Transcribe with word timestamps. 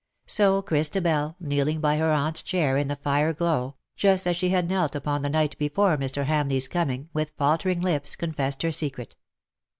So 0.25 0.63
Christabel, 0.63 1.35
kneeling 1.39 1.79
by 1.79 1.97
her 1.97 2.09
aunt^s 2.11 2.43
chair 2.43 2.75
in 2.75 2.87
the 2.87 2.95
fire 2.95 3.33
glow, 3.33 3.75
jus.t 3.95 4.27
as 4.27 4.35
she 4.35 4.49
had 4.49 4.67
knelt 4.67 4.95
upon 4.95 5.21
the 5.21 5.29
night 5.29 5.55
before 5.59 5.95
Mr. 5.95 6.25
HamleigVs 6.25 6.71
coming, 6.71 7.09
with 7.13 7.33
faltering 7.37 7.81
lips 7.81 8.15
con 8.15 8.33
fessed 8.33 8.63
her 8.63 8.71
secret. 8.71 9.15